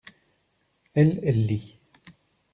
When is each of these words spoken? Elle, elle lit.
Elle, 0.95 1.19
elle 1.21 1.45
lit. 1.45 1.77